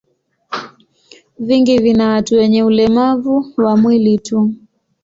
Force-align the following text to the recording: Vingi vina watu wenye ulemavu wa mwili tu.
Vingi 1.39 1.77
vina 1.79 2.09
watu 2.09 2.35
wenye 2.35 2.63
ulemavu 2.63 3.53
wa 3.57 3.77
mwili 3.77 4.19
tu. 4.19 4.53